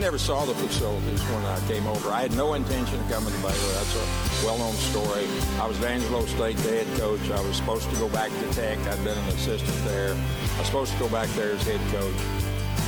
[0.00, 2.10] never saw the facilities when I came over.
[2.10, 3.72] I had no intention of coming to Baylor.
[3.74, 5.26] That's a well-known story.
[5.60, 7.30] I was at Angelo State, head coach.
[7.30, 8.78] I was supposed to go back to Tech.
[8.78, 10.14] I'd been an assistant there.
[10.14, 12.14] I was supposed to go back there as head coach.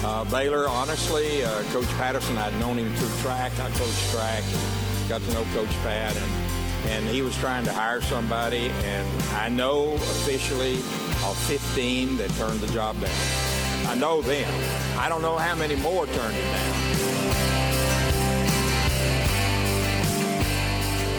[0.04, 3.52] Uh, Baylor, honestly, uh, Coach Patterson, I'd known him through track.
[3.60, 4.42] I coached track
[5.08, 8.70] got to know Coach Pat, and, and he was trying to hire somebody.
[8.84, 13.51] And I know officially of 15 that turned the job down.
[13.86, 14.48] I know them.
[14.98, 16.82] I don't know how many more turned it down.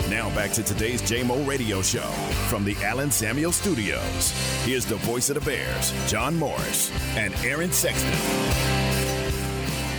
[0.10, 2.08] Now back to today's JMO radio show
[2.48, 4.32] from the Allen Samuel Studios.
[4.64, 8.14] Here's the voice of the Bears, John Morris and Aaron Sexton.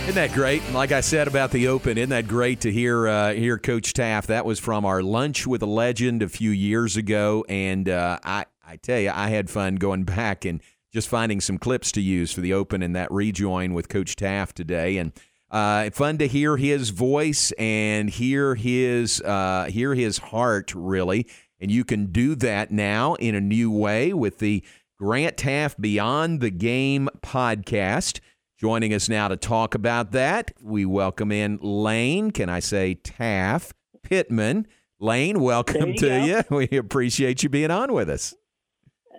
[0.03, 0.61] Isn't that great?
[0.71, 4.27] Like I said about the Open, isn't that great to hear uh, hear Coach Teaff?
[4.27, 8.45] That was from our lunch with a legend a few years ago, and uh, I
[8.67, 10.61] I tell you, I had fun going back and
[10.95, 14.53] just finding some clips to use for the Open and that rejoin with Coach Teaff
[14.53, 15.11] today, and
[15.51, 21.27] uh, fun to hear his voice and hear his uh, hear his heart really.
[21.59, 24.63] And you can do that now in a new way with the
[24.97, 28.21] Grant Teaff Beyond the Game podcast.
[28.57, 32.31] Joining us now to talk about that, we welcome in Layne.
[32.31, 34.65] Can I say Teaff Pittman?
[35.01, 36.23] Layne, welcome you to go.
[36.23, 36.43] you.
[36.49, 38.33] We appreciate you being on with us.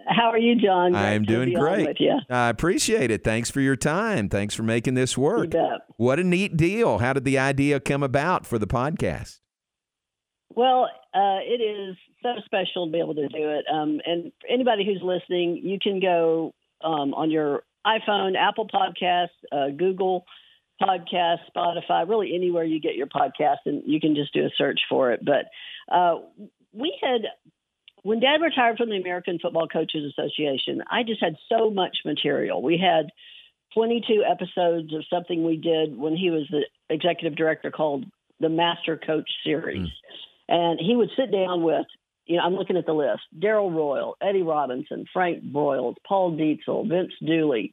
[0.06, 0.92] How are you, John?
[0.92, 1.98] Great I'm doing great.
[2.30, 3.24] I appreciate it.
[3.24, 4.28] Thanks for your time.
[4.28, 5.52] Thanks for making this work.
[5.96, 6.98] What a neat deal.
[6.98, 9.40] How did the idea come about for the podcast?
[10.54, 13.64] Well, uh, it is so special to be able to do it.
[13.72, 19.28] Um, and for anybody who's listening, you can go um, on your iPhone, Apple Podcasts,
[19.52, 20.24] uh, Google
[20.80, 24.80] Podcasts, Spotify, really anywhere you get your podcast, and you can just do a search
[24.88, 25.20] for it.
[25.24, 25.46] But
[25.94, 26.16] uh,
[26.72, 27.22] we had,
[28.06, 32.62] when Dad retired from the American Football Coaches Association, I just had so much material.
[32.62, 33.10] We had
[33.74, 38.04] 22 episodes of something we did when he was the executive director called
[38.38, 39.88] the Master Coach Series.
[39.88, 39.90] Mm.
[40.48, 41.86] And he would sit down with,
[42.26, 46.88] you know, I'm looking at the list Darrell Royal, Eddie Robinson, Frank Broyles, Paul Dietzel,
[46.88, 47.72] Vince Dooley,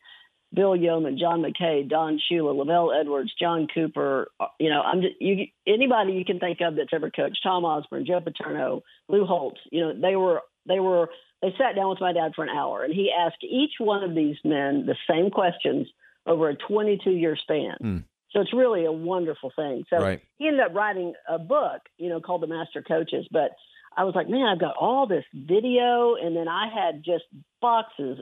[0.53, 4.29] Bill Yeoman, John McKay, Don Shula, LaVell Edwards, John Cooper.
[4.39, 7.65] uh, You know, I'm just, you, anybody you can think of that's ever coached, Tom
[7.65, 9.59] Osborne, Joe Paterno, Lou Holtz.
[9.71, 11.09] You know, they were they were
[11.41, 14.15] they sat down with my dad for an hour, and he asked each one of
[14.15, 15.87] these men the same questions
[16.25, 17.75] over a 22 year span.
[17.83, 18.03] Mm.
[18.31, 19.83] So it's really a wonderful thing.
[19.89, 20.21] So Right.
[20.37, 23.27] he ended up writing a book, you know, called The Master Coaches.
[23.29, 23.51] But
[23.95, 27.23] I was like, man, I've got all this video, and then I had just
[27.61, 28.19] boxes.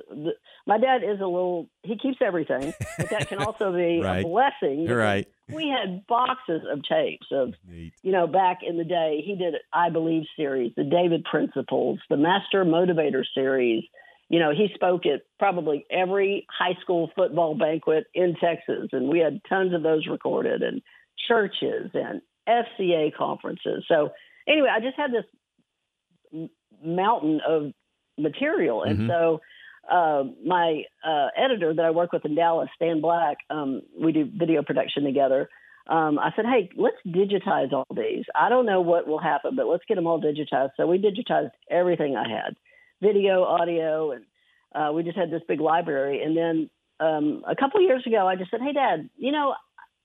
[0.68, 4.20] My dad is a little, he keeps everything, but that can also be Right.
[4.24, 4.82] a blessing.
[4.82, 5.28] You're right.
[5.50, 7.94] We had boxes of tapes of, Neat.
[8.04, 12.18] you know, back in the day, he did I Believe series, the David Principles, the
[12.18, 13.84] Master Motivator series.
[14.30, 19.20] You know, he spoke at probably every high school football banquet in Texas, and we
[19.20, 20.82] had tons of those recorded, and
[21.28, 23.84] churches and FCA conferences.
[23.88, 24.10] So,
[24.48, 25.26] anyway, I just had this
[26.84, 27.72] mountain of
[28.18, 29.08] material, and Mhm.
[29.08, 29.42] so
[29.90, 34.26] uh, my uh, editor that I work with in Dallas, Stan Black, um, we do
[34.26, 35.50] video production together.
[35.88, 38.26] Um, I said, hey, let's digitize all these.
[38.36, 40.72] I don't know what will happen, but let's get them all digitized.
[40.78, 42.56] So we digitized everything I had
[43.02, 44.26] video, audio, and
[44.74, 46.22] uh, we just had this big library.
[46.24, 46.70] And then
[47.00, 49.56] um, a couple years ago, I just said, hey, Dad, you know,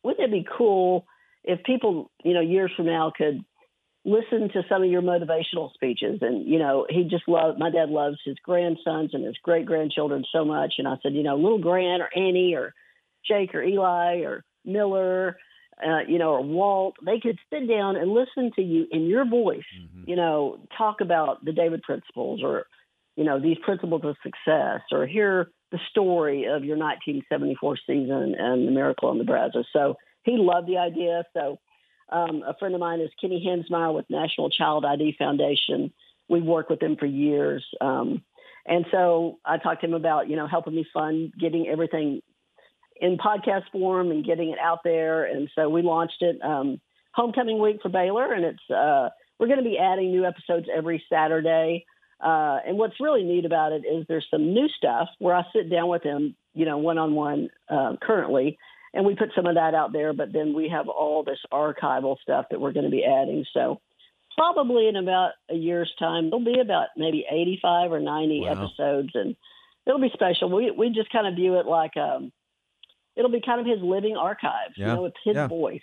[0.03, 1.07] wouldn't it be cool
[1.45, 3.45] if people, you know, years from now could
[4.07, 6.21] listen to some of your motivational speeches?
[6.23, 10.25] And, you know, he just loved, my dad loves his grandsons and his great grandchildren
[10.33, 10.75] so much.
[10.79, 12.73] And I said, you know, little Grant or Annie or
[13.27, 15.37] Jake or Eli or Miller,
[15.85, 19.27] uh, you know, or Walt, they could sit down and listen to you in your
[19.27, 20.09] voice, Mhm.
[20.09, 22.67] you know, talk about the David principles or,
[23.17, 28.67] you know, these principles of success or hear the story of your 1974 season and
[28.67, 29.67] the miracle on the Brazos.
[29.73, 31.25] So he loved the idea.
[31.35, 31.59] So
[32.11, 35.93] um, a friend of mine is Kenny Hansmire with National Child ID Foundation.
[36.29, 37.65] We've worked with them for years.
[37.81, 38.23] Um,
[38.67, 42.21] and so I talked to him about, you know, helping me fund getting everything
[43.01, 45.25] in podcast form and getting it out there.
[45.25, 46.81] And so we launched it um,
[47.13, 51.03] homecoming week for Baylor, and it's uh, we're going to be adding new episodes every
[51.11, 51.85] Saturday.
[52.19, 55.71] Uh, and what's really neat about it is there's some new stuff where I sit
[55.71, 57.51] down with him, you know, one on one
[58.01, 58.59] currently,
[58.95, 60.13] and we put some of that out there.
[60.13, 63.45] But then we have all this archival stuff that we're going to be adding.
[63.53, 63.81] So
[64.37, 68.53] probably in about a year's time, there'll be about maybe 85 or 90 Wow.
[68.53, 69.37] episodes, and
[69.87, 70.51] it'll be special.
[70.55, 72.33] We we just kind of view it like um,
[73.17, 74.75] it'll be kind of his living archives.
[74.77, 74.89] Yeah.
[74.89, 75.47] You know, it's his Yeah.
[75.49, 75.83] voice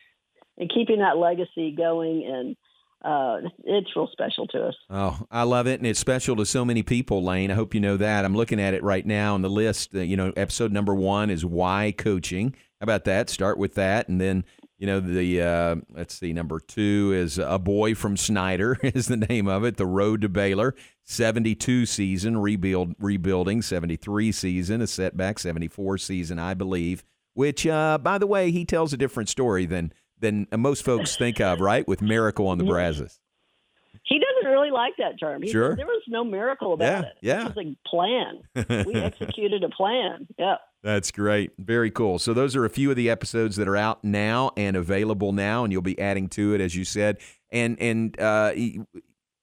[0.58, 2.56] and keeping that legacy going, and
[3.04, 4.76] uh, it's real special to us.
[4.90, 7.50] Oh, I love it, and it's special to so many people, Layne.
[7.52, 8.24] I hope you know that.
[8.24, 9.96] I'm looking at it right now on the list.
[9.96, 12.56] Uh, you know, episode number one is why coaching.
[12.83, 13.30] About that?
[13.30, 14.44] Start with that, and then
[14.77, 19.15] you know the uh, let's see, number two is a boy from Snyder is the
[19.15, 19.77] name of it.
[19.77, 26.53] The Road to Baylor, seventy-two season rebuild rebuilding, seventy-three season a setback, seventy-four season I
[26.53, 27.06] believe.
[27.33, 31.39] Which, uh, by the way, he tells a different story than than most folks think
[31.39, 31.88] of, right?
[31.88, 33.19] With Miracle on the Brazos.
[34.06, 35.42] He doesn't really like that term.
[35.42, 35.72] He Sure.
[35.72, 37.18] says there was no miracle about Yeah, it.
[37.22, 37.48] yeah.
[37.48, 38.86] It was a plan.
[38.86, 40.28] we executed a plan.
[40.38, 40.56] Yeah.
[40.84, 41.52] That's great.
[41.58, 42.20] Very cool.
[42.20, 45.64] So those are a few of the episodes that are out now and available now,
[45.64, 47.20] and you'll be adding to it, as you said.
[47.52, 48.54] And and uh,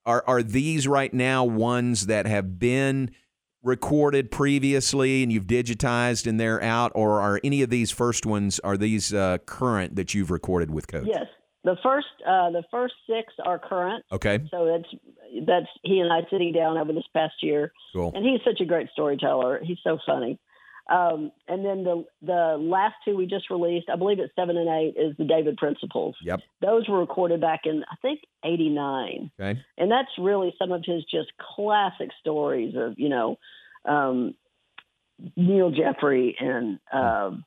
[0.05, 3.11] are are these right now ones that have been
[3.63, 8.59] recorded previously and you've digitized and they're out, or are any of these first ones
[8.61, 11.07] are these uh, current that you've recorded with Coach?
[11.07, 11.27] Yes.
[11.63, 14.05] The first uh, the first six are current.
[14.11, 14.41] Okay.
[14.51, 17.73] So that's that's he and I sitting down over this past year.
[17.95, 18.13] Cool.
[18.15, 19.61] And he's such a great storyteller.
[19.63, 20.39] He's so funny.
[20.91, 24.69] Um, and then the the last two we just released, I believe it's seven and
[24.69, 26.17] eight, is the David Principles.
[26.23, 26.41] Yep.
[26.63, 29.31] Those were recorded back in I think eighty nine.
[29.39, 29.61] Okay.
[29.77, 33.39] and that's really some of his just classic stories of you know
[33.85, 34.35] um,
[35.37, 37.45] Neal Jeffrey and um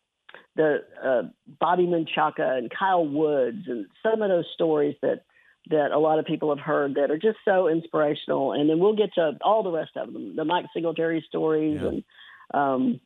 [0.56, 1.24] the uh,
[1.60, 5.24] Bobby Menchaca and Kyle Woods and some of those stories that
[5.70, 8.52] that a lot of people have heard that are just so inspirational.
[8.52, 11.88] And then we'll get to all the rest of them, the Mike Singletary stories Yeah.
[11.88, 12.04] and
[12.54, 13.00] um,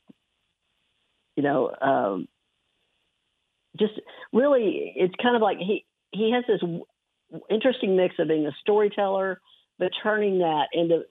[1.35, 2.27] you know um,
[3.77, 3.93] just
[4.33, 6.83] really it's kind of like he he has this w-
[7.49, 9.39] interesting mix of being a storyteller
[9.79, 11.03] but turning that into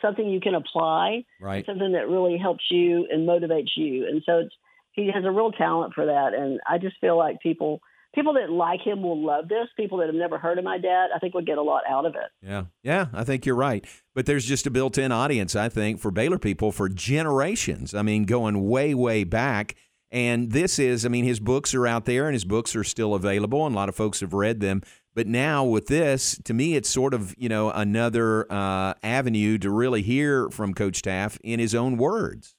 [0.00, 1.64] something you can apply Right.
[1.66, 4.54] something that really helps you and motivates you and so it's
[4.96, 7.80] he has a real talent for that and i just feel like people
[8.14, 11.08] people that like him will love this people that have never heard of my dad
[11.14, 13.84] i think will get a lot out of it Yeah, yeah, I think you're right.
[14.14, 17.94] But there's just a built-in audience, I think, for Baylor people for generations.
[17.94, 19.74] I mean, going way, way back.
[20.10, 23.14] And this is, I mean, his books are out there, and his books are still
[23.14, 24.82] available, and a lot of folks have read them.
[25.14, 29.70] But now with this, to me, it's sort of you know another uh, avenue to
[29.70, 32.54] really hear from Coach Teaff in his own words.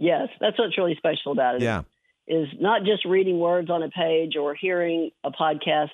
[0.00, 1.82] Yes that's what's really special about it Yeah,
[2.26, 5.90] is not just reading words on a page or hearing a podcast,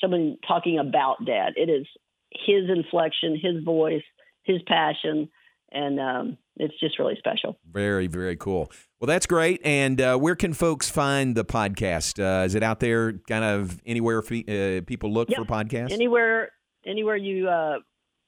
[0.00, 1.52] someone talking about dad.
[1.56, 1.86] It is
[2.30, 4.02] his inflection, his voice,
[4.42, 5.28] his passion,
[5.70, 7.58] and um, it's just really special.
[7.70, 8.70] very, very cool.
[9.00, 9.60] Well, that's great.
[9.64, 12.18] And uh, where can folks find the podcast?
[12.22, 15.38] Uh, is it out there, kind of anywhere uh, people look Yep.
[15.38, 15.92] for podcasts?
[15.92, 16.50] Anywhere,
[16.86, 17.78] anywhere you, uh,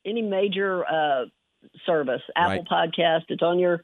[0.05, 1.25] any major uh,
[1.87, 3.81] service, Apple Podcast, it's on your.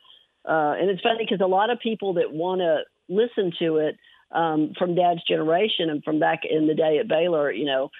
[0.49, 3.97] Uh, and it's funny because a lot of people that want to listen to it
[4.33, 7.91] um, from Dad's generation and from back in the day at Baylor, you know,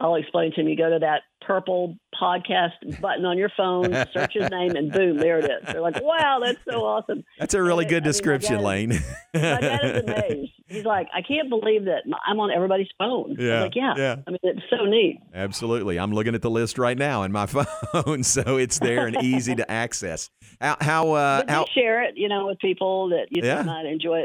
[0.00, 0.68] I'll explain to him.
[0.68, 5.18] You go to that purple podcast button on your phone, search his name, and boom,
[5.18, 5.66] there it is.
[5.66, 8.64] They're like, "Wow, that's so awesome!" That's a really I- good I mean, description, dad-
[8.64, 8.88] Layne.
[9.34, 10.52] My dad is amazed.
[10.68, 14.16] He's like, "I can't believe that I'm on everybody's phone." I'm Yeah, like, yeah, yeah.
[14.26, 15.20] I mean, it's so neat.
[15.34, 15.98] Absolutely.
[15.98, 17.46] I'm looking at the list right now in my
[17.92, 20.30] phone, so it's there and easy to access.
[20.60, 23.62] How how uh, how share it, you know, with people that you Yeah.
[23.62, 24.22] might enjoy.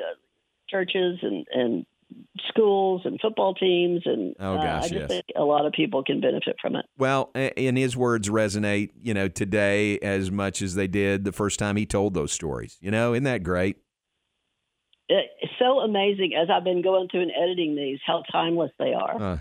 [0.68, 1.86] Churches and and
[2.50, 5.08] schools and football teams and Oh, uh, gosh, I just yes.
[5.08, 6.86] think a lot of people can benefit from it.
[6.98, 11.60] well, and his words resonate, you know, today as much as they did the first
[11.60, 12.78] time he told those stories.
[12.82, 13.78] You know, isn't that great?
[15.08, 19.22] It's so amazing as I've been going through and editing these how timeless they are.
[19.22, 19.38] Uh,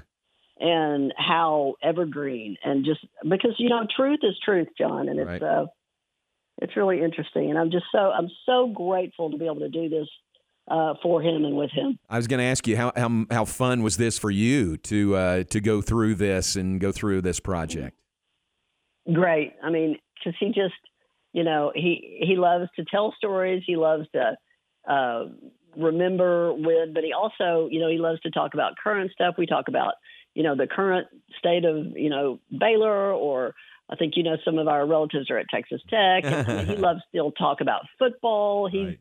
[0.60, 5.42] and how evergreen and just because you know truth is truth john and it's Right.
[5.42, 5.66] uh
[6.62, 9.88] it's really interesting and i'm just so i'm so grateful to be able to do
[9.88, 10.06] this
[10.68, 13.44] uh for him and with him I was going to ask you how, how how
[13.44, 17.40] fun was this for you to uh, to go through this and go through this
[17.40, 17.96] project?
[19.12, 20.74] great i mean because he just
[21.32, 24.36] you know he he loves to tell stories he loves to
[24.88, 25.24] uh
[25.76, 29.44] remember with but he also you know he loves to talk about current stuff we
[29.44, 29.94] talk about
[30.34, 31.06] you know the current
[31.38, 33.54] state of you know baylor or
[33.90, 36.24] I think you know some of our relatives are at Texas Tech.
[36.24, 38.68] And, I mean, he loves still talk about football.
[38.68, 38.98] He's Right.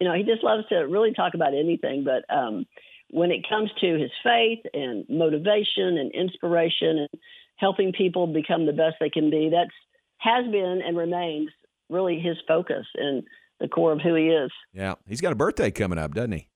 [0.00, 2.04] You know he just loves to really talk about anything.
[2.04, 2.66] But um,
[3.10, 7.20] when it comes to his faith and motivation and inspiration and
[7.56, 9.70] helping people become the best they can be, that's
[10.18, 11.50] has been and remains
[11.90, 13.22] really his focus and
[13.60, 14.50] the core of who he is.
[14.72, 16.48] Yeah, he's got a birthday coming up, doesn't he?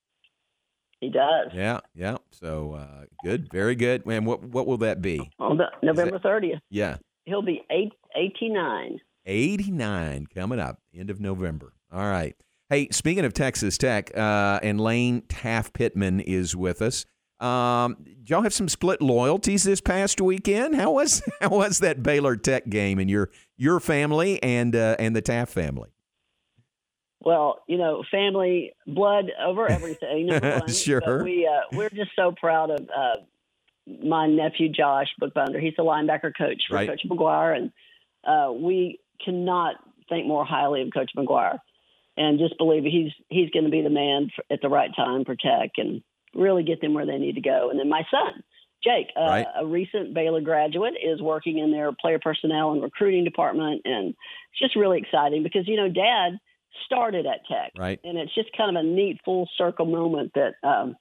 [1.01, 1.51] He does.
[1.55, 2.17] Yeah, yeah.
[2.31, 4.05] So uh, good, very good.
[4.07, 5.31] And what what will that be?
[5.39, 8.99] On the, November thirtieth, Yeah, he'll be eight, 89.
[9.27, 11.75] 89 coming up, end of November.
[11.93, 12.35] All right.
[12.71, 17.07] Hey, speaking of Texas Tech, uh, and Layne Teaff Pittman is with us.
[17.41, 20.77] Um, y'all have some split loyalties this past weekend?
[20.77, 25.17] How was how was that Baylor Tech game and your your family and uh, and
[25.17, 25.89] the Teaff family?
[27.21, 30.29] Well, you know, family, blood over everything.
[30.29, 30.69] one.
[30.69, 31.23] Sure.
[31.25, 33.17] We uh, we're just so proud of uh,
[34.05, 35.59] my nephew Josh Bookbinder.
[35.59, 36.89] He's the linebacker coach for Right.
[36.89, 37.73] Coach McGuire, and
[38.25, 39.77] uh, we cannot
[40.09, 41.59] think more highly of Coach McGuire.
[42.19, 45.25] And just believe he's he's going to be the man for, at the right time
[45.25, 46.03] for Tech and
[46.35, 47.71] really get them where they need to go.
[47.71, 48.43] And then my son,
[48.83, 49.47] Jake, uh, Right.
[49.57, 54.59] a recent Baylor graduate, is working in their player personnel and recruiting department, and it's
[54.61, 56.39] just really exciting because you know Dad
[56.87, 58.01] started at Tech, Right.
[58.05, 60.97] and it's just kind of a neat full circle moment that um,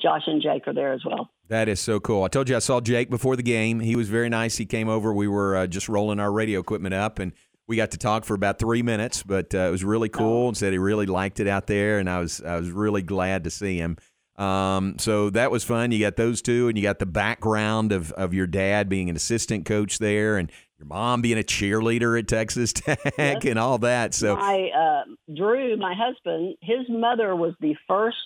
[0.00, 1.30] Josh and Jake are there as well.
[1.48, 2.22] That is so cool.
[2.24, 3.80] I told you I saw Jake before the game.
[3.80, 4.56] He was very nice.
[4.56, 5.12] He came over.
[5.12, 7.32] We were uh, just rolling our radio equipment up, and
[7.70, 9.22] we got to talk for about three minutes.
[9.22, 12.10] But uh, it was really cool, and said he really liked it out there, and
[12.10, 13.96] I was I was really glad to see him.
[14.36, 15.92] Um, so that was fun.
[15.92, 19.16] You got those two, and you got the background of of your dad being an
[19.16, 23.44] assistant coach there, and your mom being a cheerleader at Texas Tech, Yes.
[23.44, 24.14] and all that.
[24.14, 28.16] So my uh, Drew, my husband, his mother was the first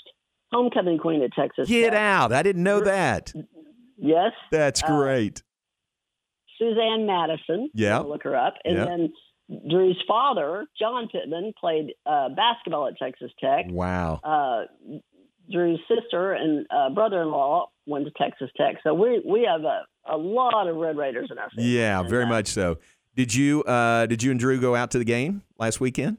[0.53, 1.69] homecoming queen at Texas.
[1.69, 1.99] get Tech.
[2.01, 2.33] out!
[2.33, 3.33] I didn't know that.
[3.99, 5.43] Yes, That's Uh, great.
[6.59, 7.71] Suzanne Madison.
[7.75, 7.99] Yeah.
[7.99, 8.55] Look her up.
[8.65, 8.85] And Yeah.
[8.85, 9.13] then
[9.49, 13.67] Drew's father, John Pittman, played uh, basketball at Texas Tech.
[13.69, 14.21] Wow.
[14.25, 14.65] Uh,
[15.51, 18.77] Drew's sister and uh, brother-in-law went to Texas Tech.
[18.83, 21.71] So we we have a, a lot of Red Raiders in our family.
[21.71, 22.79] Yeah, very uh, much so.
[23.15, 26.19] Did you uh, did you and Drew go out to the game last weekend?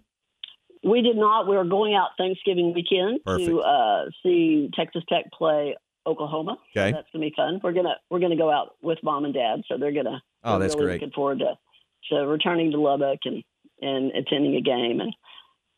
[0.84, 1.48] We did not.
[1.48, 3.50] We were going out Thanksgiving weekend Perfect.
[3.50, 6.58] to uh, see Texas Tech play Oklahoma.
[6.76, 6.92] So Okay.
[6.92, 7.60] that's gonna be fun.
[7.64, 10.22] We're gonna we're gonna go out with mom and dad, so they're gonna.
[10.44, 11.02] Oh, that's really great.
[11.02, 11.58] Looking forward to
[12.10, 13.44] to returning to Lubbock and
[13.82, 15.14] and attending a game and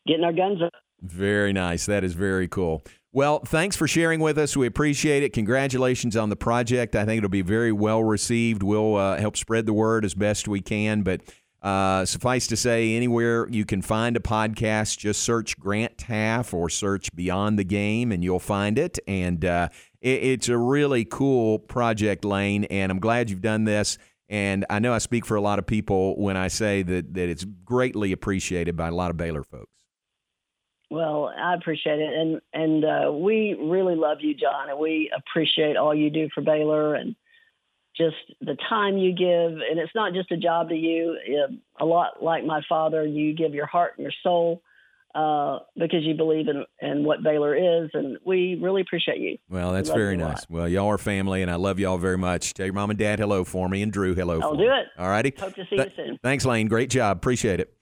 [0.06, 0.72] getting our guns up.
[1.00, 1.86] Very nice.
[1.86, 2.82] That is very cool.
[3.12, 4.56] Well, thanks for sharing with us.
[4.56, 5.32] We appreciate it.
[5.32, 6.94] Congratulations on the project.
[6.94, 8.62] I think it'll be very well received.
[8.62, 11.02] We'll uh, help spread the word as best we can.
[11.02, 11.22] But
[11.62, 16.68] uh, suffice to say, anywhere you can find a podcast, just search Grant Teaff or
[16.68, 18.98] search Beyond the Game, and you'll find it.
[19.08, 19.68] And uh,
[20.00, 22.64] it, it's a really cool project, Layne.
[22.64, 23.98] And I'm glad you've done this.
[24.28, 27.28] And I know I speak for a lot of people when I say that, that
[27.28, 29.72] it's greatly appreciated by a lot of Baylor folks.
[30.90, 35.76] Well, I appreciate it, and and uh, we really love you, John, and we appreciate
[35.76, 37.14] all you do for Baylor and
[37.94, 39.60] just the time you give.
[39.68, 41.18] And it's not just a job to you.
[41.28, 44.62] Uh, A lot like my father, you give your heart and your soul
[45.14, 49.38] uh, because you believe in in what Baylor is, and we really appreciate you.
[49.48, 50.44] Well, that's very nice.
[50.48, 52.54] Well, y'all are family, and I love y'all very much.
[52.54, 54.66] Tell your mom and dad hello for me, and Drew hello I'll do me.
[54.66, 54.86] it.
[54.98, 55.32] All righty.
[55.38, 56.18] Hope to see Th- you soon.
[56.22, 56.68] Thanks, Layne.
[56.68, 57.16] Great job.
[57.16, 57.74] Appreciate it.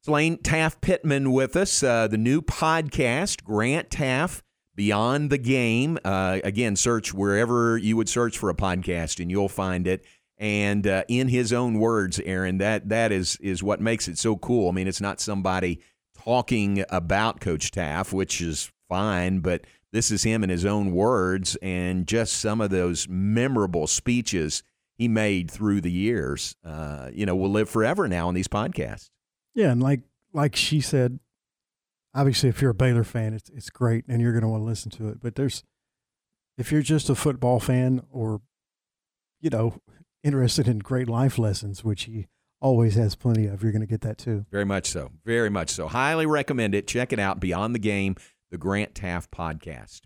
[0.00, 1.82] It's Layne Teaff Pittman with us.
[1.82, 4.42] Uh, the new podcast, Grant Teaff
[4.76, 5.98] Beyond the Game.
[6.04, 10.04] Uh, again, search wherever you would search for a podcast, and you'll find it.
[10.40, 14.36] And uh, in his own words, Aaron, that that is is what makes it so
[14.36, 14.68] cool.
[14.68, 15.80] I mean, it's not somebody
[16.24, 21.56] talking about Coach Teaff, which is fine, but this is him in his own words,
[21.62, 24.62] and just some of those memorable speeches
[24.96, 29.10] he made through the years, uh, you know, will live forever now in these podcasts.
[29.54, 30.00] Yeah, and like
[30.32, 31.20] like she said,
[32.14, 34.66] obviously, if you're a Baylor fan, it's it's great, and you're going to want to
[34.66, 35.20] listen to it.
[35.22, 35.62] But there's,
[36.58, 38.42] if you're just a football fan, or,
[39.40, 39.80] you know,
[40.22, 42.26] interested in great life lessons, which he
[42.60, 44.46] always has plenty of, you're going to get that too.
[44.50, 45.10] Very much so.
[45.24, 45.88] Very much so.
[45.88, 46.86] Highly recommend it.
[46.86, 47.40] Check it out.
[47.40, 48.16] Beyond the Game,
[48.50, 50.00] the Grant Teaff podcast.